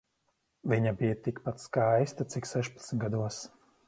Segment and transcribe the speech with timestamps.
[0.71, 3.39] Viņa bija tikpat skaista cik sešpadsmit gados.